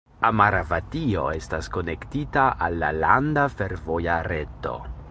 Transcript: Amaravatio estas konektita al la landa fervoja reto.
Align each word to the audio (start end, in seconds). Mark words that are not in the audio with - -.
Amaravatio 0.27 1.25
estas 1.41 1.69
konektita 1.77 2.47
al 2.69 2.81
la 2.85 2.91
landa 3.05 3.47
fervoja 3.57 4.19
reto. 4.33 4.79